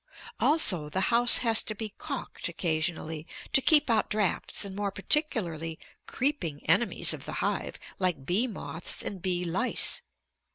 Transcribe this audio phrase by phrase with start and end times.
[0.39, 5.77] Also the house has to be "calked" occasionally to keep out draughts and more particularly
[6.07, 10.01] creeping enemies of the hive, like bee moths and bee lice.